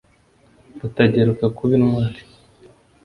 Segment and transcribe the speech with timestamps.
[0.79, 2.21] rutageruka kuba intwari,